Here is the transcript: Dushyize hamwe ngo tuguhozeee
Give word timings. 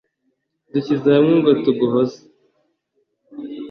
Dushyize 0.71 1.07
hamwe 1.15 1.33
ngo 1.39 1.51
tuguhozeee 1.63 2.25